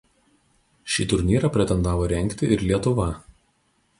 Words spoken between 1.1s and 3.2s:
turnyrą pretendavo rengti ir Lietuva.